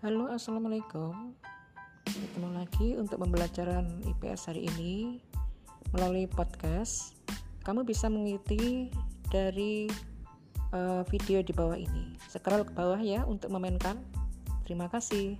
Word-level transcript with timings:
Halo, 0.00 0.32
assalamualaikum. 0.32 1.36
Ketemu 2.08 2.48
lagi 2.56 2.96
untuk 2.96 3.20
pembelajaran 3.20 4.00
IPS 4.08 4.48
hari 4.48 4.64
ini 4.72 5.20
melalui 5.92 6.24
podcast. 6.24 7.20
Kamu 7.68 7.84
bisa 7.84 8.08
mengikuti 8.08 8.88
dari 9.28 9.92
uh, 10.72 11.04
video 11.04 11.44
di 11.44 11.52
bawah 11.52 11.76
ini. 11.76 12.16
Scroll 12.32 12.64
ke 12.64 12.72
bawah 12.72 12.96
ya 12.96 13.28
untuk 13.28 13.52
memainkan. 13.52 14.00
Terima 14.64 14.88
kasih. 14.88 15.36